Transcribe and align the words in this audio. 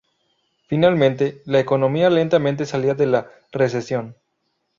Finalmente, 0.65 1.43
la 1.45 1.59
economía 1.59 2.09
lentamente 2.09 2.65
salía 2.65 2.95
de 2.95 3.05
la 3.05 3.29
recesión. 3.51 4.17